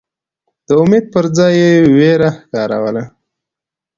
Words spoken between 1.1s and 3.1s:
پر ځای یې وېره ښکاروله.